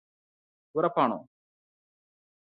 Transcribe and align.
ഉറപ്പാണോ 0.75 1.19